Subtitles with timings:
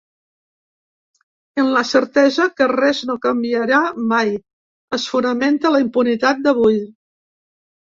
[1.63, 3.83] En la certesa que ‘res no canviarà
[4.15, 4.33] mai’
[5.01, 6.83] es fonamenta la impunitat d’avui.